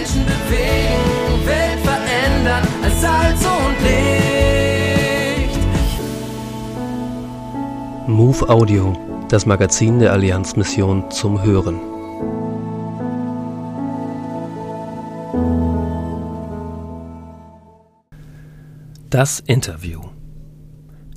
Menschen 0.00 0.24
bewegen, 0.24 1.46
Welt 1.46 1.80
verändern 1.80 2.66
als 2.82 3.00
Salz 3.02 3.44
und 3.44 3.76
Licht. 3.84 5.58
Move 8.08 8.48
Audio, 8.48 8.96
das 9.28 9.44
Magazin 9.44 9.98
der 9.98 10.12
Allianzmission 10.12 11.10
zum 11.10 11.42
Hören. 11.42 11.78
Das 19.10 19.40
Interview. 19.40 20.00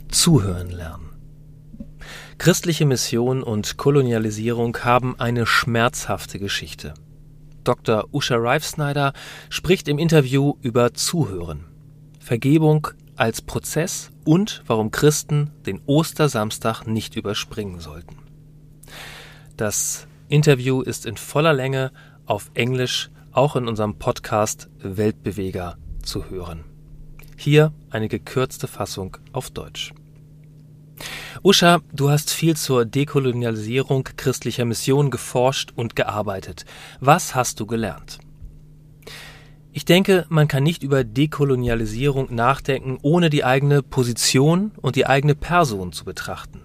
Zuhören 0.10 0.72
lernen. 0.72 1.12
Christliche 2.38 2.86
Mission 2.86 3.44
und 3.44 3.78
Kolonialisierung 3.78 4.78
haben 4.84 5.18
eine 5.18 5.46
schmerzhafte 5.46 6.38
Geschichte. 6.38 6.94
Dr. 7.64 8.08
Usha 8.12 8.36
Reifsnyder 8.36 9.14
spricht 9.50 9.88
im 9.88 10.00
Interview 10.00 10.56
über 10.62 10.94
Zuhören, 10.94 11.66
Vergebung 12.20 12.88
als 13.16 13.42
Prozess 13.42 14.10
und 14.26 14.64
warum 14.66 14.92
Christen 14.92 15.52
den 15.66 15.82
Ostersamstag 15.86 16.86
nicht 16.88 17.16
überspringen 17.16 17.80
sollten. 17.80 18.18
Das 19.58 20.08
Interview 20.30 20.82
ist 20.82 21.06
in 21.06 21.18
voller 21.18 21.54
Länge 21.54 21.92
auf 22.26 22.50
Englisch 22.54 23.12
auch 23.32 23.56
in 23.56 23.68
unserem 23.68 23.98
Podcast 23.98 24.70
Weltbeweger 24.80 25.78
zu 26.02 26.30
hören. 26.30 26.64
Hier 27.38 27.74
eine 27.90 28.08
gekürzte 28.08 28.68
Fassung 28.68 29.18
auf 29.32 29.50
Deutsch. 29.50 29.94
Usha, 31.46 31.82
du 31.92 32.10
hast 32.10 32.32
viel 32.32 32.56
zur 32.56 32.86
Dekolonialisierung 32.86 34.06
christlicher 34.16 34.64
Mission 34.64 35.12
geforscht 35.12 35.74
und 35.76 35.94
gearbeitet. 35.94 36.64
Was 37.02 37.36
hast 37.36 37.60
du 37.60 37.66
gelernt? 37.66 38.20
Ich 39.74 39.84
denke, 39.84 40.26
man 40.30 40.48
kann 40.48 40.64
nicht 40.64 40.84
über 40.84 41.04
Dekolonialisierung 41.04 42.34
nachdenken, 42.34 42.98
ohne 43.02 43.30
die 43.30 43.44
eigene 43.44 43.84
Position 43.84 44.72
und 44.78 44.96
die 44.96 45.06
eigene 45.06 45.36
Person 45.36 45.92
zu 45.92 46.06
betrachten. 46.06 46.62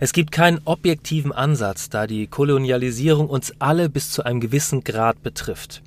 Es 0.00 0.12
gibt 0.12 0.32
keinen 0.32 0.60
objektiven 0.66 1.32
Ansatz, 1.32 1.88
da 1.88 2.06
die 2.06 2.26
Kolonialisierung 2.26 3.30
uns 3.30 3.54
alle 3.58 3.88
bis 3.88 4.10
zu 4.10 4.22
einem 4.22 4.40
gewissen 4.40 4.84
Grad 4.84 5.22
betrifft. 5.22 5.82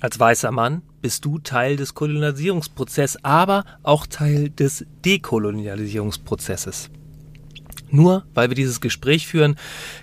Als 0.00 0.18
weißer 0.18 0.50
Mann 0.50 0.80
bist 1.02 1.26
du 1.26 1.38
Teil 1.38 1.76
des 1.76 1.92
Kolonialisierungsprozesses, 1.92 3.22
aber 3.22 3.66
auch 3.82 4.06
Teil 4.06 4.48
des 4.48 4.86
Dekolonialisierungsprozesses. 5.04 6.88
Nur 7.90 8.24
weil 8.34 8.50
wir 8.50 8.54
dieses 8.54 8.80
Gespräch 8.80 9.26
führen, 9.26 9.56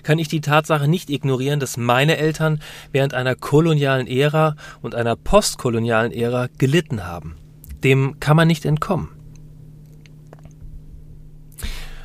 kann 0.03 0.19
ich 0.19 0.27
die 0.27 0.41
Tatsache 0.41 0.87
nicht 0.87 1.09
ignorieren, 1.09 1.59
dass 1.59 1.77
meine 1.77 2.17
Eltern 2.17 2.61
während 2.91 3.13
einer 3.13 3.35
kolonialen 3.35 4.07
Ära 4.07 4.55
und 4.81 4.95
einer 4.95 5.15
postkolonialen 5.15 6.11
Ära 6.11 6.47
gelitten 6.57 7.05
haben. 7.05 7.35
Dem 7.83 8.19
kann 8.19 8.35
man 8.35 8.47
nicht 8.47 8.65
entkommen. 8.65 9.09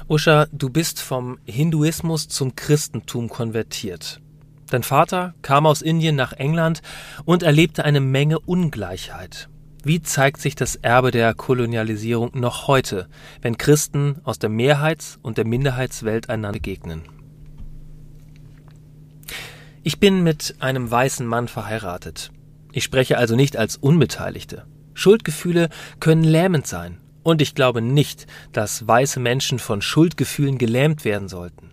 Usha, 0.09 0.47
du 0.53 0.69
bist 0.69 1.01
vom 1.01 1.39
Hinduismus 1.47 2.29
zum 2.29 2.55
Christentum 2.55 3.29
konvertiert. 3.29 4.21
Dein 4.69 4.83
Vater 4.83 5.35
kam 5.43 5.67
aus 5.67 5.83
Indien 5.83 6.17
nach 6.17 6.33
England 6.33 6.83
und 7.25 7.43
erlebte 7.43 7.85
eine 7.85 8.01
Menge 8.01 8.39
Ungleichheit. 8.39 9.49
Wie 9.85 10.01
zeigt 10.01 10.41
sich 10.41 10.55
das 10.55 10.77
Erbe 10.77 11.11
der 11.11 11.35
Kolonialisierung 11.35 12.31
noch 12.35 12.69
heute, 12.69 13.09
wenn 13.41 13.59
Christen 13.59 14.21
aus 14.23 14.39
der 14.39 14.49
Mehrheits- 14.49 15.19
und 15.23 15.39
der 15.39 15.45
Minderheitswelt 15.45 16.31
einander 16.31 16.53
begegnen? 16.53 17.03
Ich 19.83 19.99
bin 19.99 20.23
mit 20.23 20.55
einem 20.61 20.89
weißen 20.89 21.27
Mann 21.27 21.49
verheiratet. 21.49 22.31
Ich 22.71 22.85
spreche 22.85 23.19
also 23.19 23.35
nicht 23.35 23.57
als 23.57 23.77
Unbeteiligte. 23.77 24.67
Schuldgefühle 24.95 25.69
können 25.99 26.23
lähmend 26.23 26.69
sein, 26.69 26.99
und 27.25 27.43
ich 27.43 27.57
glaube 27.57 27.83
nicht, 27.83 28.29
dass 28.53 28.87
weiße 28.87 29.19
Menschen 29.19 29.59
von 29.59 29.83
Schuldgefühlen 29.83 30.59
gelähmt 30.59 31.05
werden 31.05 31.29
sollten. 31.29 31.73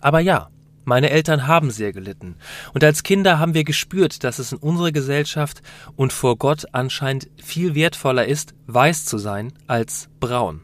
Aber 0.00 0.20
ja, 0.20 0.50
meine 0.88 1.10
Eltern 1.10 1.46
haben 1.46 1.70
sehr 1.70 1.92
gelitten. 1.92 2.36
Und 2.74 2.82
als 2.82 3.02
Kinder 3.02 3.38
haben 3.38 3.54
wir 3.54 3.64
gespürt, 3.64 4.24
dass 4.24 4.38
es 4.38 4.52
in 4.52 4.58
unserer 4.58 4.90
Gesellschaft 4.90 5.62
und 5.94 6.12
vor 6.12 6.36
Gott 6.36 6.66
anscheinend 6.72 7.28
viel 7.42 7.74
wertvoller 7.74 8.26
ist, 8.26 8.54
weiß 8.66 9.04
zu 9.04 9.18
sein 9.18 9.52
als 9.66 10.08
braun. 10.18 10.62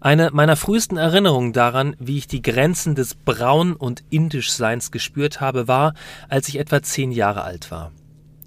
Eine 0.00 0.30
meiner 0.32 0.56
frühesten 0.56 0.96
Erinnerungen 0.96 1.52
daran, 1.52 1.96
wie 1.98 2.18
ich 2.18 2.28
die 2.28 2.42
Grenzen 2.42 2.94
des 2.94 3.14
Braun- 3.14 3.74
und 3.74 4.04
Indischseins 4.10 4.90
gespürt 4.90 5.40
habe, 5.40 5.66
war, 5.68 5.94
als 6.28 6.48
ich 6.48 6.58
etwa 6.58 6.82
zehn 6.82 7.10
Jahre 7.10 7.42
alt 7.42 7.70
war. 7.70 7.92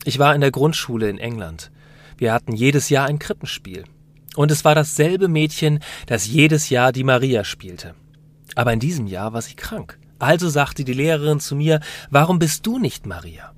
Ich 0.06 0.18
war 0.18 0.34
in 0.34 0.42
der 0.42 0.52
Grundschule 0.52 1.10
in 1.10 1.18
England. 1.18 1.72
Wir 2.18 2.34
hatten 2.34 2.56
jedes 2.56 2.90
Jahr 2.90 3.08
ein 3.08 3.20
Krippenspiel. 3.20 3.84
Und 4.36 4.52
es 4.52 4.64
war 4.64 4.76
dasselbe 4.76 5.28
Mädchen, 5.28 5.80
das 6.06 6.28
jedes 6.28 6.70
Jahr 6.70 6.94
die 6.94 7.04
Maria 7.04 7.44
spielte. 7.44 7.96
Aber 8.56 8.72
in 8.72 8.80
diesem 8.80 9.08
Jahr 9.08 9.34
war 9.34 9.42
sie 9.42 9.56
krank. 9.56 9.99
Also 10.20 10.50
sagte 10.50 10.84
die 10.84 10.94
Lehrerin 10.94 11.40
zu 11.40 11.56
mir, 11.56 11.80
warum 12.10 12.40
bist 12.40 12.68
du 12.68 12.78
nicht 12.78 13.06
Maria? 13.06 13.54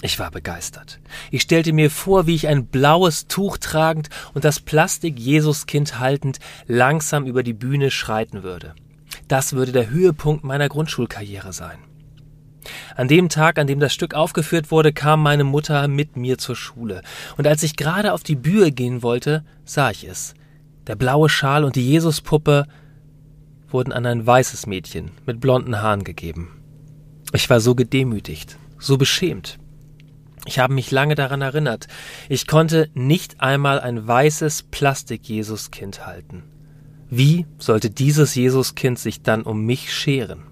Ich 0.00 0.18
war 0.20 0.30
begeistert. 0.30 1.00
Ich 1.32 1.42
stellte 1.42 1.72
mir 1.72 1.90
vor, 1.90 2.26
wie 2.26 2.34
ich 2.34 2.46
ein 2.46 2.66
blaues 2.66 3.26
Tuch 3.26 3.58
tragend 3.58 4.10
und 4.32 4.44
das 4.44 4.60
Plastik-Jesuskind 4.60 5.98
haltend 5.98 6.38
langsam 6.66 7.26
über 7.26 7.42
die 7.42 7.54
Bühne 7.54 7.90
schreiten 7.90 8.44
würde. 8.44 8.74
Das 9.26 9.54
würde 9.54 9.72
der 9.72 9.90
Höhepunkt 9.90 10.44
meiner 10.44 10.68
Grundschulkarriere 10.68 11.52
sein. 11.52 11.78
An 12.94 13.08
dem 13.08 13.28
Tag, 13.28 13.58
an 13.58 13.66
dem 13.66 13.80
das 13.80 13.92
Stück 13.92 14.14
aufgeführt 14.14 14.70
wurde, 14.70 14.92
kam 14.92 15.22
meine 15.22 15.44
Mutter 15.44 15.88
mit 15.88 16.16
mir 16.16 16.38
zur 16.38 16.54
Schule. 16.54 17.02
Und 17.36 17.46
als 17.46 17.62
ich 17.62 17.76
gerade 17.76 18.12
auf 18.12 18.22
die 18.22 18.36
Bühne 18.36 18.70
gehen 18.70 19.02
wollte, 19.02 19.44
sah 19.64 19.90
ich 19.90 20.06
es. 20.06 20.34
Der 20.86 20.96
blaue 20.96 21.28
Schal 21.28 21.64
und 21.64 21.76
die 21.76 21.88
Jesuspuppe 21.88 22.66
wurden 23.70 23.92
an 23.92 24.06
ein 24.06 24.26
weißes 24.26 24.66
Mädchen 24.66 25.10
mit 25.26 25.40
blonden 25.40 25.80
Haaren 25.80 26.04
gegeben. 26.04 26.62
Ich 27.32 27.48
war 27.50 27.60
so 27.60 27.74
gedemütigt, 27.74 28.58
so 28.78 28.96
beschämt. 28.96 29.58
Ich 30.46 30.58
habe 30.58 30.72
mich 30.72 30.90
lange 30.90 31.14
daran 31.14 31.42
erinnert. 31.42 31.88
Ich 32.28 32.46
konnte 32.46 32.88
nicht 32.94 33.40
einmal 33.40 33.80
ein 33.80 34.06
weißes 34.06 34.64
Plastik-Jesuskind 34.64 36.06
halten. 36.06 36.44
Wie 37.10 37.46
sollte 37.58 37.90
dieses 37.90 38.34
Jesuskind 38.34 38.98
sich 38.98 39.22
dann 39.22 39.42
um 39.42 39.64
mich 39.64 39.92
scheren? 39.92 40.44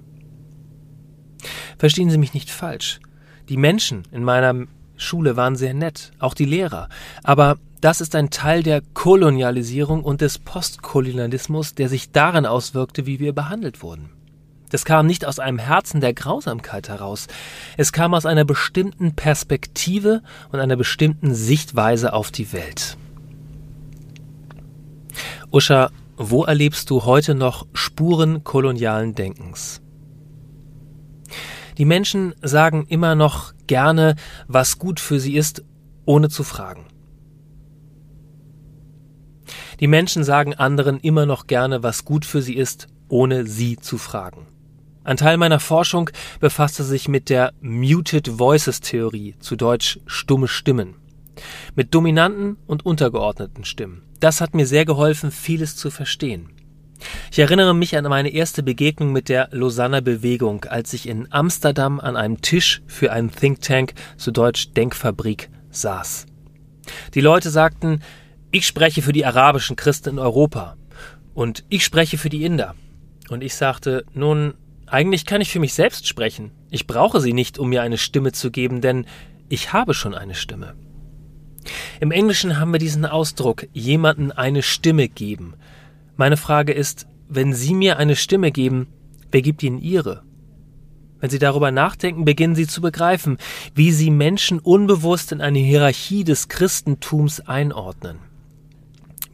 Verstehen 1.78 2.10
Sie 2.10 2.18
mich 2.18 2.34
nicht 2.34 2.50
falsch. 2.50 3.00
Die 3.48 3.56
Menschen 3.56 4.02
in 4.10 4.24
meiner 4.24 4.66
Schule 4.96 5.36
waren 5.36 5.56
sehr 5.56 5.74
nett, 5.74 6.12
auch 6.18 6.34
die 6.34 6.44
Lehrer. 6.44 6.88
Aber 7.22 7.58
das 7.80 8.00
ist 8.00 8.14
ein 8.14 8.30
Teil 8.30 8.62
der 8.62 8.82
Kolonialisierung 8.94 10.02
und 10.02 10.20
des 10.20 10.38
Postkolonialismus, 10.38 11.74
der 11.74 11.88
sich 11.88 12.10
daran 12.10 12.46
auswirkte, 12.46 13.06
wie 13.06 13.20
wir 13.20 13.32
behandelt 13.32 13.82
wurden. 13.82 14.10
Das 14.70 14.84
kam 14.84 15.06
nicht 15.06 15.24
aus 15.24 15.38
einem 15.38 15.58
Herzen 15.58 16.00
der 16.00 16.12
Grausamkeit 16.12 16.88
heraus, 16.88 17.28
es 17.76 17.92
kam 17.92 18.14
aus 18.14 18.26
einer 18.26 18.44
bestimmten 18.44 19.14
Perspektive 19.14 20.22
und 20.50 20.58
einer 20.58 20.76
bestimmten 20.76 21.34
Sichtweise 21.34 22.12
auf 22.12 22.32
die 22.32 22.52
Welt. 22.52 22.96
Usha, 25.52 25.90
wo 26.16 26.44
erlebst 26.44 26.90
du 26.90 27.04
heute 27.04 27.34
noch 27.34 27.66
Spuren 27.74 28.42
kolonialen 28.42 29.14
Denkens? 29.14 29.80
Die 31.78 31.84
Menschen 31.84 32.34
sagen 32.42 32.86
immer 32.88 33.14
noch 33.14 33.52
gerne, 33.66 34.16
was 34.48 34.78
gut 34.78 34.98
für 34.98 35.20
sie 35.20 35.36
ist, 35.36 35.62
ohne 36.06 36.28
zu 36.28 36.42
fragen. 36.42 36.86
Die 39.80 39.86
Menschen 39.86 40.24
sagen 40.24 40.54
anderen 40.54 40.98
immer 41.00 41.26
noch 41.26 41.46
gerne, 41.46 41.82
was 41.82 42.04
gut 42.04 42.24
für 42.24 42.42
sie 42.42 42.56
ist, 42.56 42.86
ohne 43.08 43.46
sie 43.46 43.76
zu 43.76 43.98
fragen. 43.98 44.46
Ein 45.04 45.16
Teil 45.16 45.36
meiner 45.36 45.60
Forschung 45.60 46.10
befasste 46.40 46.82
sich 46.82 47.08
mit 47.08 47.28
der 47.28 47.52
Muted 47.60 48.38
Voices 48.38 48.80
Theorie, 48.80 49.36
zu 49.38 49.54
Deutsch 49.54 50.00
stumme 50.06 50.48
Stimmen. 50.48 50.94
Mit 51.74 51.94
dominanten 51.94 52.56
und 52.66 52.84
untergeordneten 52.84 53.64
Stimmen. 53.64 54.02
Das 54.18 54.40
hat 54.40 54.54
mir 54.54 54.66
sehr 54.66 54.84
geholfen, 54.84 55.30
vieles 55.30 55.76
zu 55.76 55.90
verstehen. 55.90 56.48
Ich 57.30 57.38
erinnere 57.38 57.74
mich 57.74 57.96
an 57.96 58.04
meine 58.04 58.30
erste 58.30 58.62
Begegnung 58.62 59.12
mit 59.12 59.28
der 59.28 59.48
Lausanner 59.52 60.00
Bewegung, 60.00 60.64
als 60.64 60.92
ich 60.94 61.06
in 61.06 61.30
Amsterdam 61.30 62.00
an 62.00 62.16
einem 62.16 62.40
Tisch 62.40 62.82
für 62.86 63.12
einen 63.12 63.30
Think 63.30 63.60
Tank, 63.60 63.92
zu 64.16 64.30
Deutsch 64.30 64.72
Denkfabrik, 64.72 65.50
saß. 65.70 66.26
Die 67.14 67.20
Leute 67.20 67.50
sagten, 67.50 68.00
ich 68.56 68.66
spreche 68.66 69.02
für 69.02 69.12
die 69.12 69.26
arabischen 69.26 69.76
Christen 69.76 70.10
in 70.10 70.18
Europa 70.18 70.78
und 71.34 71.64
ich 71.68 71.84
spreche 71.84 72.16
für 72.16 72.30
die 72.30 72.42
Inder. 72.42 72.74
Und 73.28 73.42
ich 73.42 73.54
sagte, 73.54 74.06
nun, 74.14 74.54
eigentlich 74.86 75.26
kann 75.26 75.42
ich 75.42 75.50
für 75.50 75.60
mich 75.60 75.74
selbst 75.74 76.08
sprechen. 76.08 76.52
Ich 76.70 76.86
brauche 76.86 77.20
sie 77.20 77.34
nicht, 77.34 77.58
um 77.58 77.68
mir 77.68 77.82
eine 77.82 77.98
Stimme 77.98 78.32
zu 78.32 78.50
geben, 78.50 78.80
denn 78.80 79.04
ich 79.50 79.74
habe 79.74 79.92
schon 79.92 80.14
eine 80.14 80.34
Stimme. 80.34 80.74
Im 82.00 82.12
Englischen 82.12 82.58
haben 82.58 82.72
wir 82.72 82.78
diesen 82.78 83.04
Ausdruck, 83.04 83.66
jemanden 83.74 84.32
eine 84.32 84.62
Stimme 84.62 85.08
geben. 85.08 85.54
Meine 86.16 86.38
Frage 86.38 86.72
ist, 86.72 87.06
wenn 87.28 87.52
Sie 87.52 87.74
mir 87.74 87.98
eine 87.98 88.16
Stimme 88.16 88.52
geben, 88.52 88.86
wer 89.32 89.42
gibt 89.42 89.62
Ihnen 89.62 89.78
Ihre? 89.78 90.22
Wenn 91.20 91.28
Sie 91.28 91.38
darüber 91.38 91.72
nachdenken, 91.72 92.24
beginnen 92.24 92.54
Sie 92.54 92.66
zu 92.66 92.80
begreifen, 92.80 93.36
wie 93.74 93.92
Sie 93.92 94.10
Menschen 94.10 94.60
unbewusst 94.60 95.32
in 95.32 95.42
eine 95.42 95.58
Hierarchie 95.58 96.24
des 96.24 96.48
Christentums 96.48 97.40
einordnen. 97.40 98.18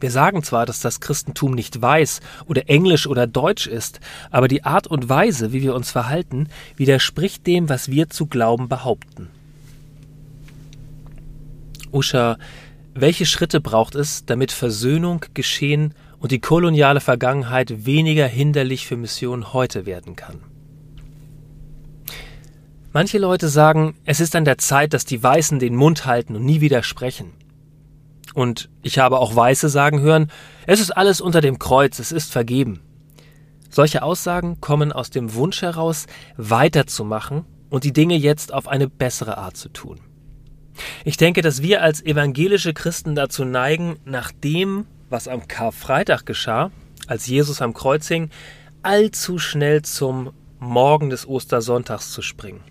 Wir 0.03 0.11
sagen 0.11 0.43
zwar, 0.43 0.65
dass 0.65 0.81
das 0.81 0.99
Christentum 0.99 1.53
nicht 1.53 1.81
weiß 1.81 2.19
oder 2.45 2.67
englisch 2.67 3.07
oder 3.07 3.25
deutsch 3.25 3.67
ist, 3.67 4.01
aber 4.31 4.49
die 4.49 4.65
Art 4.65 4.85
und 4.85 5.07
Weise, 5.07 5.53
wie 5.53 5.61
wir 5.61 5.73
uns 5.73 5.91
verhalten, 5.91 6.49
widerspricht 6.75 7.47
dem, 7.47 7.69
was 7.69 7.89
wir 7.89 8.09
zu 8.09 8.25
glauben 8.25 8.67
behaupten. 8.67 9.29
Usha, 11.93 12.37
welche 12.93 13.25
Schritte 13.25 13.61
braucht 13.61 13.95
es, 13.95 14.25
damit 14.25 14.51
Versöhnung 14.51 15.23
geschehen 15.33 15.93
und 16.19 16.33
die 16.33 16.41
koloniale 16.41 16.99
Vergangenheit 16.99 17.85
weniger 17.85 18.27
hinderlich 18.27 18.85
für 18.85 18.97
Mission 18.97 19.53
heute 19.53 19.85
werden 19.85 20.17
kann? 20.17 20.41
Manche 22.91 23.19
Leute 23.19 23.47
sagen, 23.47 23.95
es 24.03 24.19
ist 24.19 24.35
an 24.35 24.43
der 24.43 24.57
Zeit, 24.57 24.91
dass 24.91 25.05
die 25.05 25.23
Weißen 25.23 25.59
den 25.59 25.77
Mund 25.77 26.05
halten 26.05 26.35
und 26.35 26.43
nie 26.43 26.59
widersprechen. 26.59 27.31
Und 28.33 28.69
ich 28.81 28.99
habe 28.99 29.19
auch 29.19 29.35
Weiße 29.35 29.69
sagen 29.69 30.01
hören, 30.01 30.31
es 30.65 30.79
ist 30.79 30.91
alles 30.91 31.21
unter 31.21 31.41
dem 31.41 31.59
Kreuz, 31.59 31.99
es 31.99 32.11
ist 32.11 32.31
vergeben. 32.31 32.81
Solche 33.69 34.03
Aussagen 34.03 34.61
kommen 34.61 34.91
aus 34.91 35.09
dem 35.09 35.33
Wunsch 35.33 35.61
heraus, 35.61 36.05
weiterzumachen 36.37 37.45
und 37.69 37.83
die 37.83 37.93
Dinge 37.93 38.15
jetzt 38.15 38.53
auf 38.53 38.67
eine 38.67 38.87
bessere 38.87 39.37
Art 39.37 39.57
zu 39.57 39.69
tun. 39.69 39.99
Ich 41.03 41.17
denke, 41.17 41.41
dass 41.41 41.61
wir 41.61 41.81
als 41.81 42.03
evangelische 42.03 42.73
Christen 42.73 43.15
dazu 43.15 43.45
neigen, 43.45 43.97
nach 44.05 44.31
dem, 44.31 44.85
was 45.09 45.27
am 45.27 45.47
Karfreitag 45.47 46.25
geschah, 46.25 46.71
als 47.07 47.27
Jesus 47.27 47.61
am 47.61 47.73
Kreuz 47.73 48.07
hing, 48.07 48.29
allzu 48.81 49.37
schnell 49.37 49.81
zum 49.81 50.31
Morgen 50.59 51.09
des 51.09 51.27
Ostersonntags 51.27 52.11
zu 52.11 52.21
springen. 52.21 52.63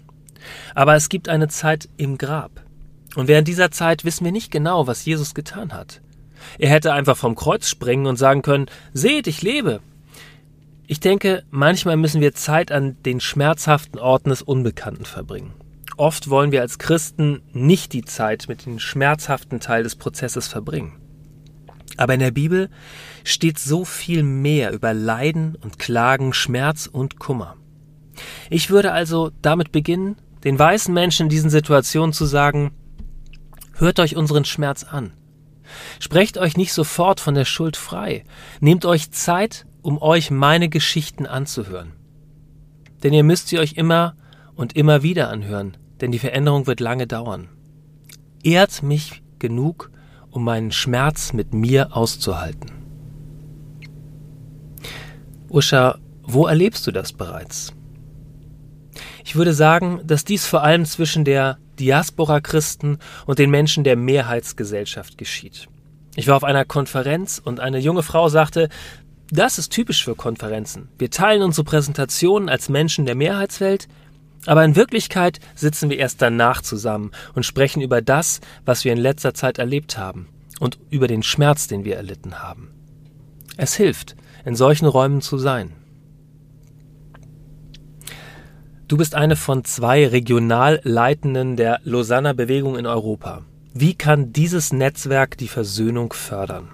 Aber 0.75 0.95
es 0.95 1.09
gibt 1.09 1.29
eine 1.29 1.49
Zeit 1.49 1.89
im 1.97 2.19
Grab. 2.19 2.63
Und 3.15 3.29
während 3.29 3.49
dieser 3.49 3.71
Zeit 3.71 4.05
wissen 4.05 4.25
wir 4.25 4.33
nicht 4.33 4.51
genau, 4.51 4.87
was 4.87 5.05
Jesus 5.05 5.35
getan 5.35 5.73
hat. 5.73 6.01
Er 6.59 6.71
hätte 6.71 6.93
einfach 6.93 7.17
vom 7.17 7.35
Kreuz 7.35 7.69
springen 7.69 8.07
und 8.07 8.17
sagen 8.17 8.43
können, 8.43 8.67
seht, 8.93 9.27
ich 9.27 9.43
lebe. 9.43 9.81
Ich 10.87 11.01
denke, 11.01 11.45
manchmal 11.51 11.97
müssen 11.97 12.21
wir 12.21 12.35
Zeit 12.35 12.73
an 12.73 12.97
den 13.05 13.21
schmerzhaften 13.21 13.99
Orten 13.99 14.31
des 14.31 14.43
Unbekannten 14.43 15.05
verbringen. 15.05 15.53
Oft 15.97 16.31
wollen 16.31 16.53
wir 16.53 16.63
als 16.63 16.79
Christen 16.79 17.43
nicht 17.53 17.93
die 17.93 18.05
Zeit 18.05 18.47
mit 18.49 18.67
dem 18.67 18.79
schmerzhaften 18.79 19.61
Teil 19.61 19.83
des 19.83 19.97
Prozesses 19.97 20.49
verbringen. 20.49 20.99
Aber 21.97 22.15
in 22.15 22.21
der 22.21 22.31
Bibel 22.31 22.71
steht 23.25 23.59
so 23.59 23.85
viel 23.85 24.23
mehr 24.23 24.73
über 24.73 24.95
Leiden 24.95 25.57
und 25.63 25.79
Klagen, 25.79 26.33
Schmerz 26.33 26.89
und 26.91 27.19
Kummer. 27.19 27.57
Ich 28.51 28.71
würde 28.71 28.93
also 28.93 29.31
damit 29.43 29.73
beginnen, 29.73 30.17
den 30.45 30.59
weißen 30.59 30.93
Menschen 30.93 31.25
in 31.25 31.31
diesen 31.31 31.51
Situationen 31.51 32.13
zu 32.13 32.25
sagen, 32.25 32.73
hört 33.75 34.01
euch 34.01 34.17
unseren 34.17 34.45
Schmerz 34.45 34.85
an. 34.85 35.13
Sprecht 35.99 36.39
euch 36.39 36.57
nicht 36.57 36.73
sofort 36.73 37.21
von 37.21 37.35
der 37.35 37.45
Schuld 37.45 37.77
frei. 37.77 38.25
Nehmt 38.61 38.85
euch 38.85 39.11
Zeit, 39.11 39.67
um 39.83 40.01
euch 40.01 40.31
meine 40.31 40.69
Geschichten 40.69 41.27
anzuhören. 41.27 41.93
Denn 43.03 43.13
ihr 43.13 43.25
müsst 43.25 43.49
sie 43.49 43.59
euch 43.59 43.75
immer 43.75 44.15
und 44.55 44.77
immer 44.77 45.03
wieder 45.03 45.29
anhören, 45.29 45.77
denn 46.01 46.13
die 46.13 46.19
Veränderung 46.19 46.67
wird 46.67 46.81
lange 46.81 47.07
dauern. 47.07 47.49
Ehrt 48.43 48.83
mich 48.83 49.23
genug, 49.39 49.91
um 50.31 50.45
meinen 50.45 50.73
Schmerz 50.73 51.33
mit 51.33 51.53
mir 51.53 51.97
auszuhalten. 51.97 52.71
Usha, 55.49 55.99
wo 56.23 56.47
erlebst 56.47 56.87
du 56.87 56.93
das 56.93 57.13
bereits? 57.13 57.75
Ich 59.25 59.37
würde 59.37 59.53
sagen, 59.53 60.01
dass 60.05 60.25
dies 60.25 60.47
vor 60.47 60.63
allem 60.63 60.85
zwischen 60.85 61.25
der 61.25 61.59
Diaspora-Christen 61.79 62.99
und 63.27 63.39
den 63.39 63.51
Menschen 63.51 63.85
der 63.85 63.97
Mehrheitsgesellschaft 63.97 65.19
geschieht. 65.19 65.69
Ich 66.15 66.29
war 66.29 66.37
auf 66.37 66.45
einer 66.45 66.65
Konferenz 66.65 67.41
und 67.43 67.61
eine 67.61 67.79
junge 67.79 68.03
Frau 68.03 68.29
sagte, 68.29 68.69
das 69.31 69.59
ist 69.59 69.71
typisch 69.71 70.05
für 70.05 70.15
Konferenzen. 70.15 70.89
Wir 70.99 71.11
teilen 71.11 71.43
unsere 71.43 71.65
Präsentationen 71.65 72.51
als 72.51 72.69
Menschen 72.69 73.07
der 73.07 73.15
Mehrheitswelt, 73.15 73.89
aber 74.45 74.65
in 74.65 74.77
Wirklichkeit 74.77 75.39
sitzen 75.55 75.89
wir 75.89 75.99
erst 75.99 76.21
danach 76.21 76.61
zusammen 76.61 77.13
und 77.35 77.47
sprechen 77.47 77.81
über 77.81 78.03
das, 78.03 78.41
was 78.67 78.85
wir 78.85 78.93
in 78.93 78.99
letzter 78.99 79.33
Zeit 79.33 79.59
erlebt 79.59 79.97
haben 79.97 80.29
und 80.61 80.79
über 80.91 81.07
den 81.07 81.23
Schmerz, 81.23 81.67
den 81.67 81.85
wir 81.85 81.97
erlitten 81.97 82.43
haben. 82.43 82.71
Es 83.57 83.75
hilft, 83.75 84.17
in 84.45 84.55
solchen 84.55 84.87
Räumen 84.87 85.21
zu 85.23 85.39
sein. 85.39 85.73
Du 88.93 88.99
bist 88.99 89.15
eine 89.15 89.37
von 89.37 89.65
zwei 89.65 90.07
Regionalleitenden 90.07 91.57
der 91.57 91.81
Lausanner 91.83 92.35
Bewegung 92.35 92.77
in 92.77 92.85
Europa. 92.85 93.41
Wie 93.73 93.95
kann 93.95 94.35
dieses 94.35 94.71
Netzwerk 94.71 95.39
die 95.39 95.49
Versöhnung 95.49 96.13
fördern? 96.13 96.69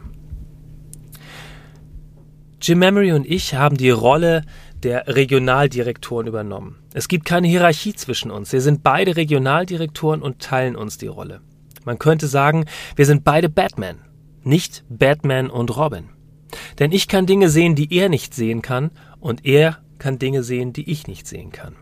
Jim 2.61 2.81
Memory 2.81 3.13
und 3.13 3.25
ich 3.25 3.55
haben 3.55 3.77
die 3.77 3.91
Rolle 3.91 4.43
der 4.83 5.07
Regionaldirektoren 5.07 6.27
übernommen. 6.27 6.81
Es 6.93 7.07
gibt 7.07 7.25
keine 7.25 7.47
Hierarchie 7.47 7.95
zwischen 7.95 8.33
uns. 8.33 8.53
Wir 8.53 8.63
sind 8.63 8.83
beide 8.83 9.15
Regionaldirektoren 9.15 10.21
und 10.21 10.41
teilen 10.41 10.75
uns 10.75 10.99
die 10.99 11.07
Rolle. 11.07 11.41
Man 11.85 12.01
könnte 12.01 12.27
sagen, 12.27 12.65
wir 12.97 13.07
sind 13.07 13.23
beide 13.23 13.49
Batman, 13.49 13.99
nicht 14.43 14.83
Batman 14.89 15.51
und 15.51 15.77
Robin. 15.77 16.09
Denn 16.81 16.91
ich 16.91 17.07
kann 17.07 17.27
Dinge 17.27 17.49
sehen, 17.49 17.77
die 17.77 17.95
er 17.97 18.09
nicht 18.09 18.35
sehen 18.35 18.61
kann, 18.61 18.91
und 19.21 19.45
er 19.45 19.79
kann 20.01 20.19
Dinge 20.19 20.43
sehen, 20.43 20.73
die 20.73 20.91
ich 20.91 21.07
nicht 21.07 21.29
sehen 21.29 21.53
kann. 21.53 21.77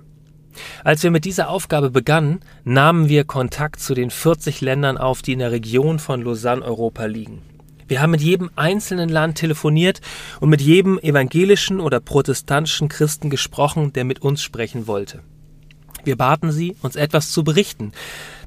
Als 0.84 1.02
wir 1.02 1.10
mit 1.10 1.24
dieser 1.24 1.48
Aufgabe 1.48 1.90
begannen, 1.90 2.40
nahmen 2.64 3.08
wir 3.08 3.24
Kontakt 3.24 3.80
zu 3.80 3.94
den 3.94 4.10
40 4.10 4.60
Ländern 4.60 4.98
auf, 4.98 5.22
die 5.22 5.32
in 5.32 5.38
der 5.40 5.52
Region 5.52 5.98
von 5.98 6.22
Lausanne 6.22 6.62
Europa 6.62 7.06
liegen. 7.06 7.42
Wir 7.88 8.02
haben 8.02 8.10
mit 8.10 8.22
jedem 8.22 8.50
einzelnen 8.56 9.08
Land 9.08 9.38
telefoniert 9.38 10.00
und 10.40 10.48
mit 10.48 10.60
jedem 10.60 10.98
evangelischen 10.98 11.80
oder 11.80 12.00
protestantischen 12.00 12.88
Christen 12.88 13.30
gesprochen, 13.30 13.92
der 13.92 14.04
mit 14.04 14.22
uns 14.22 14.42
sprechen 14.42 14.86
wollte. 14.86 15.22
Wir 16.02 16.16
baten 16.16 16.52
sie, 16.52 16.76
uns 16.82 16.96
etwas 16.96 17.30
zu 17.30 17.44
berichten, 17.44 17.92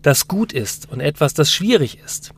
das 0.01 0.27
gut 0.27 0.53
ist 0.53 0.89
und 0.91 0.99
etwas, 0.99 1.33
das 1.33 1.51
schwierig 1.51 1.99
ist. 1.99 2.33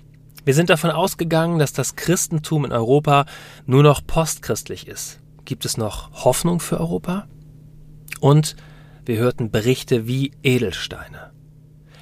Wir 0.46 0.56
sind 0.56 0.72
davon 0.72 0.90
ausgegangen, 0.90 1.60
dass 1.60 1.74
das 1.74 1.96
Christentum 1.96 2.66
in 2.66 2.72
Europa 2.72 3.26
nur 3.68 3.84
noch 3.84 4.06
postchristlich 4.06 4.88
ist. 4.88 5.20
Gibt 5.46 5.66
es 5.66 5.78
noch 5.78 6.26
Hoffnung 6.26 6.60
für 6.60 6.80
Europa? 6.80 7.28
Und 8.20 8.56
wir 9.06 9.18
hörten 9.18 9.50
Berichte 9.50 10.08
wie 10.08 10.32
Edelsteine. 10.44 11.32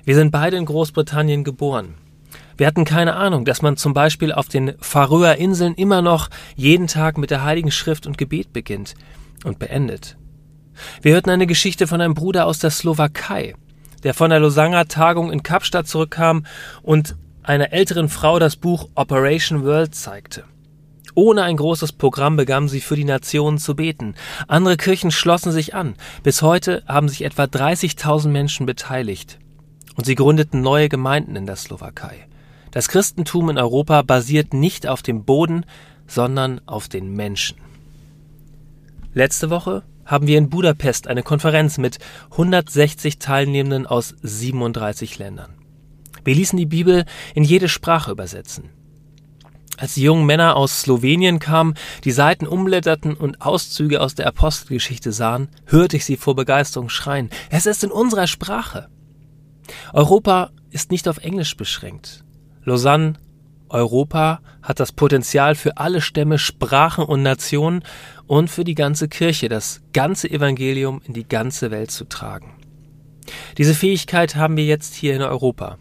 Wir 0.04 0.16
sind 0.16 0.32
beide 0.32 0.58
in 0.58 0.66
Großbritannien 0.66 1.44
geboren. 1.44 1.96
Wir 2.58 2.68
hatten 2.68 2.84
keine 2.84 3.16
Ahnung, 3.16 3.46
dass 3.46 3.62
man 3.62 3.78
zum 3.78 3.94
Beispiel 3.94 4.34
auf 4.34 4.50
den 4.50 4.74
Färöer 4.82 5.36
Inseln 5.36 5.76
immer 5.76 6.02
noch 6.02 6.30
jeden 6.56 6.88
Tag 6.88 7.18
mit 7.18 7.32
der 7.32 7.44
Heiligen 7.44 7.72
Schrift 7.72 8.06
und 8.06 8.18
Gebet 8.18 8.52
beginnt 8.52 8.96
und 9.46 9.60
beendet. 9.60 10.18
Wir 11.02 11.14
hörten 11.14 11.30
eine 11.30 11.48
Geschichte 11.48 11.88
von 11.88 12.02
einem 12.02 12.16
Bruder 12.16 12.46
aus 12.46 12.60
der 12.60 12.70
Slowakei, 12.70 13.56
der 14.04 14.14
von 14.14 14.30
der 14.30 14.40
Lausanner 14.40 14.88
Tagung 14.88 15.32
in 15.32 15.44
Kapstadt 15.44 15.88
zurückkam 15.88 16.46
und 16.82 17.16
einer 17.44 17.72
älteren 17.72 18.10
Frau 18.10 18.40
das 18.40 18.58
Buch 18.58 18.90
Operation 18.96 19.64
World 19.64 19.96
zeigte. 19.96 20.44
Ohne 21.20 21.44
ein 21.44 21.58
großes 21.58 21.92
Programm 21.92 22.38
begannen 22.38 22.70
sie 22.70 22.80
für 22.80 22.96
die 22.96 23.04
Nationen 23.04 23.58
zu 23.58 23.76
beten. 23.76 24.16
Andere 24.48 24.78
Kirchen 24.78 25.12
schlossen 25.12 25.52
sich 25.52 25.76
an. 25.76 25.96
Bis 26.24 26.42
heute 26.42 26.82
haben 26.88 27.10
sich 27.10 27.26
etwa 27.26 27.44
30.000 27.44 28.30
Menschen 28.30 28.66
beteiligt. 28.66 29.38
Und 29.98 30.06
sie 30.06 30.16
gründeten 30.16 30.62
neue 30.62 30.88
Gemeinden 30.88 31.36
in 31.36 31.46
der 31.46 31.58
Slowakei. 31.58 32.26
Das 32.72 32.88
Christentum 32.88 33.50
in 33.50 33.58
Europa 33.58 34.02
basiert 34.02 34.54
nicht 34.54 34.88
auf 34.88 35.02
dem 35.02 35.26
Boden, 35.26 35.66
sondern 36.08 36.62
auf 36.66 36.88
den 36.88 37.12
Menschen. 37.12 37.58
Letzte 39.14 39.50
Woche 39.50 39.84
haben 40.06 40.26
wir 40.26 40.38
in 40.38 40.50
Budapest 40.50 41.10
eine 41.10 41.24
Konferenz 41.24 41.78
mit 41.78 42.00
160 42.32 43.20
Teilnehmenden 43.20 43.86
aus 43.86 44.16
37 44.22 45.20
Ländern. 45.20 45.52
Wir 46.24 46.36
ließen 46.36 46.56
die 46.56 46.66
Bibel 46.66 47.04
in 47.36 47.44
jede 47.44 47.68
Sprache 47.68 48.10
übersetzen. 48.10 48.70
Als 49.80 49.94
die 49.94 50.02
jungen 50.02 50.26
Männer 50.26 50.58
aus 50.58 50.82
Slowenien 50.82 51.40
kamen, 51.40 51.76
die 52.04 52.12
Seiten 52.12 52.46
umblätterten 52.46 53.14
und 53.14 53.42
Auszüge 53.42 54.02
aus 54.02 54.14
der 54.14 54.28
Apostelgeschichte 54.28 55.14
sahen, 55.14 55.48
hörte 55.68 55.96
ich 55.96 56.04
sie 56.04 56.18
vor 56.18 56.36
Begeisterung 56.36 56.90
schreien. 56.90 57.30
Es 57.50 57.66
ist 57.66 57.86
in 57.86 57.92
unserer 57.92 58.28
Sprache. 58.28 58.90
Europa 59.94 60.52
ist 60.70 60.92
nicht 60.92 61.08
auf 61.08 61.20
Englisch 61.20 61.56
beschränkt. 61.56 62.26
Lausanne, 62.66 63.14
Europa 63.70 64.42
hat 64.62 64.82
das 64.82 64.92
Potenzial 64.92 65.56
für 65.56 65.78
alle 65.78 66.02
Stämme, 66.02 66.40
Sprachen 66.40 67.06
und 67.06 67.24
Nationen 67.24 67.84
und 68.28 68.50
für 68.50 68.66
die 68.66 68.76
ganze 68.76 69.08
Kirche, 69.08 69.48
das 69.48 69.82
ganze 69.94 70.30
Evangelium 70.30 71.02
in 71.06 71.14
die 71.14 71.28
ganze 71.28 71.72
Welt 71.72 71.92
zu 71.92 72.04
tragen. 72.04 72.56
Diese 73.58 73.76
Fähigkeit 73.76 74.36
haben 74.36 74.58
wir 74.58 74.66
jetzt 74.66 74.94
hier 74.96 75.16
in 75.16 75.22
Europa. 75.22 75.78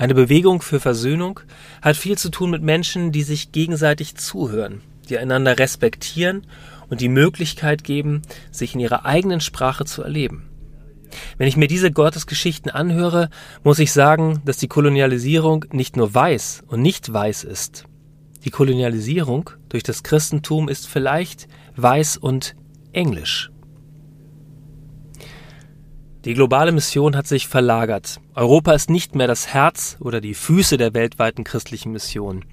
Eine 0.00 0.14
Bewegung 0.14 0.62
für 0.62 0.80
Versöhnung 0.80 1.40
hat 1.82 1.94
viel 1.94 2.16
zu 2.16 2.30
tun 2.30 2.50
mit 2.50 2.62
Menschen, 2.62 3.12
die 3.12 3.22
sich 3.22 3.52
gegenseitig 3.52 4.14
zuhören, 4.14 4.80
die 5.10 5.18
einander 5.18 5.58
respektieren 5.58 6.46
und 6.88 7.02
die 7.02 7.10
Möglichkeit 7.10 7.84
geben, 7.84 8.22
sich 8.50 8.72
in 8.72 8.80
ihrer 8.80 9.04
eigenen 9.04 9.42
Sprache 9.42 9.84
zu 9.84 10.02
erleben. 10.02 10.48
Wenn 11.36 11.48
ich 11.48 11.58
mir 11.58 11.66
diese 11.66 11.92
Gottesgeschichten 11.92 12.70
anhöre, 12.70 13.28
muss 13.62 13.78
ich 13.78 13.92
sagen, 13.92 14.40
dass 14.46 14.56
die 14.56 14.68
Kolonialisierung 14.68 15.66
nicht 15.70 15.98
nur 15.98 16.14
weiß 16.14 16.62
und 16.66 16.80
nicht 16.80 17.12
weiß 17.12 17.44
ist. 17.44 17.84
Die 18.46 18.50
Kolonialisierung 18.50 19.50
durch 19.68 19.82
das 19.82 20.02
Christentum 20.02 20.70
ist 20.70 20.88
vielleicht 20.88 21.46
weiß 21.76 22.16
und 22.16 22.56
englisch. 22.94 23.50
Die 26.26 26.34
globale 26.34 26.70
Mission 26.70 27.16
hat 27.16 27.26
sich 27.26 27.48
verlagert. 27.48 28.20
Europa 28.34 28.72
ist 28.72 28.90
nicht 28.90 29.14
mehr 29.14 29.26
das 29.26 29.54
Herz 29.54 29.96
oder 30.00 30.20
die 30.20 30.34
Füße 30.34 30.76
der 30.76 30.92
weltweiten 30.92 31.44
christlichen 31.44 31.92
Mission. 31.92 32.44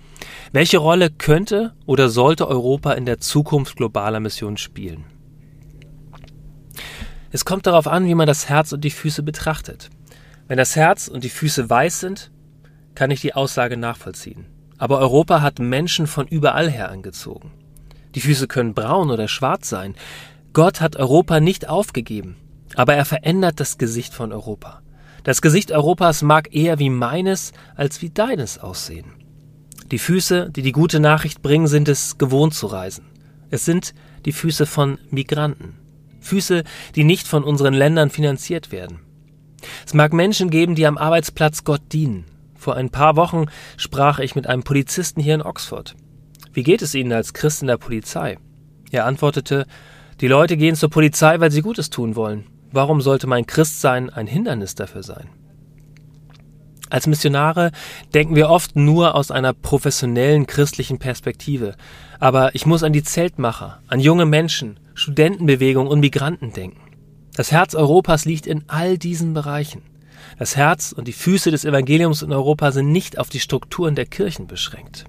Welche 0.53 0.77
Rolle 0.77 1.09
könnte 1.09 1.73
oder 1.85 2.07
sollte 2.07 2.47
Europa 2.47 2.93
in 2.93 3.05
der 3.05 3.19
Zukunft 3.19 3.75
globaler 3.75 4.21
Mission 4.21 4.55
spielen? 4.55 5.03
Es 7.29 7.43
kommt 7.43 7.67
darauf 7.67 7.87
an, 7.87 8.05
wie 8.05 8.15
man 8.15 8.25
das 8.25 8.47
Herz 8.47 8.71
und 8.71 8.85
die 8.85 8.89
Füße 8.89 9.21
betrachtet. 9.21 9.89
Wenn 10.47 10.57
das 10.57 10.77
Herz 10.77 11.09
und 11.09 11.25
die 11.25 11.29
Füße 11.29 11.69
weiß 11.69 11.99
sind, 11.99 12.31
kann 12.95 13.11
ich 13.11 13.19
die 13.19 13.33
Aussage 13.33 13.75
nachvollziehen. 13.75 14.45
Aber 14.77 14.99
Europa 14.99 15.41
hat 15.41 15.59
Menschen 15.59 16.07
von 16.07 16.25
überall 16.25 16.69
her 16.69 16.89
angezogen. 16.89 17.51
Die 18.15 18.21
Füße 18.21 18.47
können 18.47 18.73
braun 18.73 19.11
oder 19.11 19.27
schwarz 19.27 19.67
sein. 19.67 19.93
Gott 20.53 20.79
hat 20.79 20.95
Europa 20.95 21.41
nicht 21.41 21.67
aufgegeben. 21.67 22.37
Aber 22.75 22.95
er 22.95 23.05
verändert 23.05 23.59
das 23.59 23.77
Gesicht 23.77 24.13
von 24.13 24.31
Europa. 24.31 24.81
Das 25.23 25.41
Gesicht 25.41 25.71
Europas 25.71 26.21
mag 26.21 26.53
eher 26.53 26.79
wie 26.79 26.89
meines 26.89 27.53
als 27.75 28.01
wie 28.01 28.09
deines 28.09 28.59
aussehen. 28.59 29.13
Die 29.91 29.99
Füße, 29.99 30.49
die 30.51 30.61
die 30.61 30.71
gute 30.71 30.99
Nachricht 30.99 31.41
bringen, 31.41 31.67
sind 31.67 31.87
es 31.87 32.17
gewohnt 32.17 32.53
zu 32.53 32.67
reisen. 32.67 33.05
Es 33.49 33.65
sind 33.65 33.93
die 34.25 34.33
Füße 34.33 34.65
von 34.65 34.99
Migranten. 35.09 35.75
Füße, 36.19 36.63
die 36.95 37.03
nicht 37.03 37.27
von 37.27 37.43
unseren 37.43 37.73
Ländern 37.73 38.09
finanziert 38.09 38.71
werden. 38.71 38.99
Es 39.85 39.93
mag 39.93 40.13
Menschen 40.13 40.49
geben, 40.49 40.75
die 40.75 40.85
am 40.85 40.97
Arbeitsplatz 40.97 41.63
Gott 41.63 41.81
dienen. 41.93 42.25
Vor 42.55 42.75
ein 42.75 42.89
paar 42.89 43.15
Wochen 43.15 43.45
sprach 43.77 44.19
ich 44.19 44.35
mit 44.35 44.47
einem 44.47 44.63
Polizisten 44.63 45.21
hier 45.21 45.35
in 45.35 45.41
Oxford. 45.41 45.95
Wie 46.53 46.63
geht 46.63 46.81
es 46.81 46.95
Ihnen 46.95 47.13
als 47.13 47.33
Christ 47.33 47.61
in 47.61 47.67
der 47.67 47.77
Polizei? 47.77 48.37
Er 48.91 49.05
antwortete, 49.05 49.65
die 50.19 50.27
Leute 50.27 50.57
gehen 50.57 50.75
zur 50.75 50.89
Polizei, 50.89 51.39
weil 51.39 51.51
sie 51.51 51.61
Gutes 51.61 51.89
tun 51.89 52.15
wollen. 52.15 52.45
Warum 52.71 53.01
sollte 53.01 53.27
mein 53.27 53.47
Christsein 53.47 54.09
ein 54.09 54.27
Hindernis 54.27 54.75
dafür 54.75 55.03
sein? 55.03 55.29
Als 56.89 57.07
Missionare 57.07 57.71
denken 58.13 58.35
wir 58.35 58.49
oft 58.49 58.75
nur 58.75 59.15
aus 59.15 59.29
einer 59.29 59.53
professionellen 59.53 60.47
christlichen 60.47 60.99
Perspektive. 60.99 61.75
Aber 62.19 62.55
ich 62.55 62.65
muss 62.65 62.83
an 62.83 62.93
die 62.93 63.03
Zeltmacher, 63.03 63.79
an 63.87 63.99
junge 63.99 64.25
Menschen, 64.25 64.79
Studentenbewegung 64.93 65.87
und 65.87 65.99
Migranten 65.99 66.53
denken. 66.53 66.79
Das 67.35 67.51
Herz 67.51 67.75
Europas 67.75 68.25
liegt 68.25 68.47
in 68.47 68.63
all 68.67 68.97
diesen 68.97 69.33
Bereichen. 69.33 69.81
Das 70.39 70.55
Herz 70.55 70.91
und 70.91 71.07
die 71.07 71.13
Füße 71.13 71.51
des 71.51 71.65
Evangeliums 71.65 72.21
in 72.21 72.31
Europa 72.31 72.71
sind 72.71 72.91
nicht 72.91 73.19
auf 73.19 73.29
die 73.29 73.39
Strukturen 73.39 73.95
der 73.95 74.05
Kirchen 74.05 74.47
beschränkt. 74.47 75.05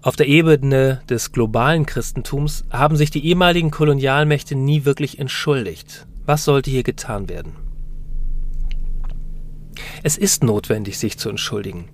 Auf 0.00 0.14
der 0.14 0.28
Ebene 0.28 1.02
des 1.10 1.32
globalen 1.32 1.84
Christentums 1.84 2.64
haben 2.70 2.96
sich 2.96 3.10
die 3.10 3.26
ehemaligen 3.26 3.72
Kolonialmächte 3.72 4.54
nie 4.54 4.84
wirklich 4.84 5.18
entschuldigt. 5.18 6.06
Was 6.24 6.44
sollte 6.44 6.70
hier 6.70 6.84
getan 6.84 7.28
werden? 7.28 7.56
Es 10.04 10.16
ist 10.16 10.44
notwendig, 10.44 10.98
sich 10.98 11.18
zu 11.18 11.28
entschuldigen. 11.28 11.88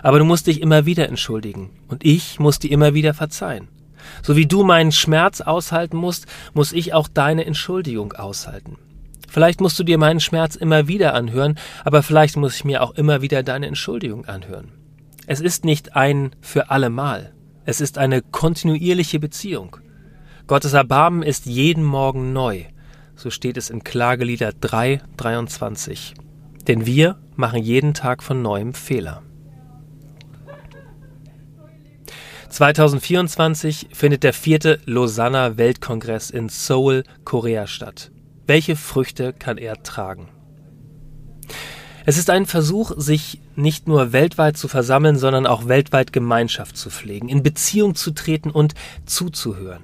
Aber 0.00 0.20
du 0.20 0.24
musst 0.24 0.46
dich 0.46 0.60
immer 0.60 0.86
wieder 0.86 1.08
entschuldigen. 1.08 1.70
Und 1.88 2.04
ich 2.04 2.38
muss 2.38 2.60
dir 2.60 2.70
immer 2.70 2.94
wieder 2.94 3.14
verzeihen. 3.14 3.66
So 4.22 4.36
wie 4.36 4.46
du 4.46 4.62
meinen 4.62 4.92
Schmerz 4.92 5.40
aushalten 5.40 5.96
musst, 5.96 6.26
muss 6.54 6.72
ich 6.72 6.94
auch 6.94 7.08
deine 7.08 7.46
Entschuldigung 7.46 8.12
aushalten. 8.12 8.76
Vielleicht 9.28 9.60
musst 9.60 9.78
du 9.78 9.82
dir 9.82 9.98
meinen 9.98 10.20
Schmerz 10.20 10.54
immer 10.54 10.86
wieder 10.86 11.14
anhören, 11.14 11.58
aber 11.84 12.04
vielleicht 12.04 12.36
muss 12.36 12.54
ich 12.54 12.64
mir 12.64 12.82
auch 12.82 12.92
immer 12.92 13.22
wieder 13.22 13.42
deine 13.42 13.66
Entschuldigung 13.66 14.26
anhören. 14.26 14.68
Es 15.26 15.40
ist 15.40 15.64
nicht 15.64 15.96
ein 15.96 16.30
für 16.40 16.70
alle 16.70 16.90
Mal. 16.90 17.32
Es 17.70 17.80
ist 17.80 17.98
eine 17.98 18.20
kontinuierliche 18.20 19.20
Beziehung. 19.20 19.76
Gottes 20.48 20.72
Erbarmen 20.72 21.22
ist 21.22 21.46
jeden 21.46 21.84
Morgen 21.84 22.32
neu. 22.32 22.64
So 23.14 23.30
steht 23.30 23.56
es 23.56 23.70
in 23.70 23.84
Klagelieder 23.84 24.52
3, 24.52 25.00
23. 25.16 26.14
Denn 26.66 26.84
wir 26.84 27.20
machen 27.36 27.62
jeden 27.62 27.94
Tag 27.94 28.24
von 28.24 28.42
neuem 28.42 28.74
Fehler. 28.74 29.22
2024 32.48 33.90
findet 33.92 34.24
der 34.24 34.32
vierte 34.32 34.80
Lausanne 34.84 35.56
Weltkongress 35.56 36.30
in 36.30 36.48
Seoul, 36.48 37.04
Korea 37.24 37.68
statt. 37.68 38.10
Welche 38.48 38.74
Früchte 38.74 39.32
kann 39.32 39.58
er 39.58 39.80
tragen? 39.84 40.28
Es 42.06 42.16
ist 42.16 42.30
ein 42.30 42.46
Versuch, 42.46 42.92
sich 42.96 43.40
nicht 43.56 43.86
nur 43.88 44.12
weltweit 44.12 44.56
zu 44.56 44.68
versammeln, 44.68 45.18
sondern 45.18 45.46
auch 45.46 45.68
weltweit 45.68 46.12
Gemeinschaft 46.12 46.76
zu 46.76 46.90
pflegen, 46.90 47.28
in 47.28 47.42
Beziehung 47.42 47.94
zu 47.94 48.12
treten 48.12 48.50
und 48.50 48.74
zuzuhören. 49.06 49.82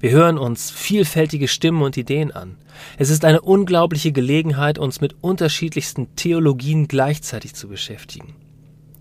Wir 0.00 0.12
hören 0.12 0.38
uns 0.38 0.70
vielfältige 0.70 1.46
Stimmen 1.46 1.82
und 1.82 1.96
Ideen 1.96 2.30
an. 2.32 2.56
Es 2.96 3.10
ist 3.10 3.24
eine 3.24 3.42
unglaubliche 3.42 4.12
Gelegenheit, 4.12 4.78
uns 4.78 5.00
mit 5.00 5.16
unterschiedlichsten 5.20 6.14
Theologien 6.16 6.88
gleichzeitig 6.88 7.54
zu 7.54 7.68
beschäftigen. 7.68 8.34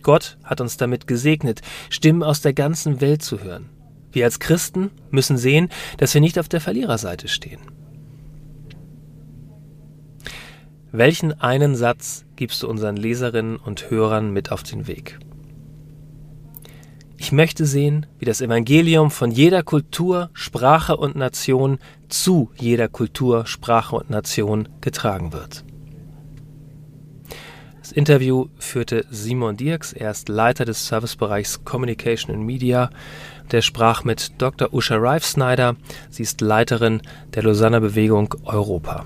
Gott 0.01 0.38
hat 0.43 0.60
uns 0.60 0.77
damit 0.77 1.08
gesegnet, 1.08 1.62
Stimmen 1.89 2.24
aus 2.24 2.41
der 2.41 2.53
ganzen 2.53 3.00
Welt 3.00 3.22
zu 3.22 3.41
hören. 3.41 3.69
Wir 4.12 4.25
als 4.25 4.39
Christen 4.39 4.91
müssen 5.10 5.38
sehen, 5.38 5.69
dass 5.98 6.13
wir 6.13 6.22
nicht 6.22 6.39
auf 6.39 6.50
der 6.50 6.62
Verliererseite 6.62 7.27
stehen. 7.27 7.60
Welchen 10.91 11.39
einen 11.39 11.75
Satz 11.75 12.25
gibst 12.36 12.63
du 12.63 12.67
unseren 12.67 12.96
Leserinnen 12.96 13.58
und 13.58 13.91
Hörern 13.91 14.31
mit 14.31 14.51
auf 14.51 14.63
den 14.63 14.88
Weg? 14.88 15.19
Ich 17.17 17.31
möchte 17.31 17.67
sehen, 17.67 18.08
wie 18.17 18.25
das 18.25 18.41
Evangelium 18.41 19.12
von 19.12 19.29
jeder 19.29 19.62
Kultur, 19.62 20.31
Sprache 20.34 20.98
und 20.98 21.15
Nation 21.15 21.77
zu 22.08 22.50
jeder 22.55 22.88
Kultur, 22.88 23.46
Sprache 23.46 23.98
und 23.98 24.10
Nation 24.10 24.67
getragen 24.81 25.31
wird. 25.31 25.63
Das 27.81 27.91
Interview 27.91 28.48
führte 28.58 29.05
Simon 29.12 29.58
Dirks, 29.58 29.93
er 29.93 30.10
ist 30.10 30.27
Leiter 30.27 30.65
des 30.65 30.88
Servicebereichs 30.88 31.65
Communication 31.65 32.34
and 32.34 32.46
Media. 32.46 32.89
Der 33.51 33.62
sprach 33.62 34.03
mit 34.03 34.41
Dr. 34.41 34.74
Usha 34.74 34.96
Reif-Snyder, 34.96 35.75
sie 36.10 36.24
ist 36.24 36.41
Leiterin 36.41 37.01
der 37.36 37.43
Lausanne 37.43 37.79
Bewegung 37.79 38.34
Europa. 38.46 39.05